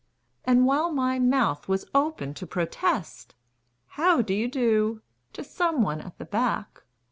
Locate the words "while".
0.65-0.91